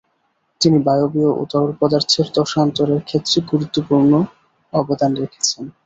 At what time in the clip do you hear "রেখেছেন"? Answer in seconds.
5.21-5.63